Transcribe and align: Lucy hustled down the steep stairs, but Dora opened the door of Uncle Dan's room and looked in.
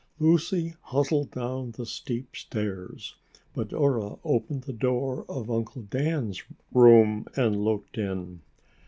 Lucy 0.17 0.73
hustled 0.85 1.29
down 1.29 1.69
the 1.73 1.85
steep 1.85 2.35
stairs, 2.35 3.13
but 3.53 3.67
Dora 3.69 4.15
opened 4.23 4.63
the 4.63 4.73
door 4.73 5.25
of 5.29 5.51
Uncle 5.51 5.83
Dan's 5.83 6.41
room 6.73 7.27
and 7.35 7.63
looked 7.63 7.99
in. 7.99 8.41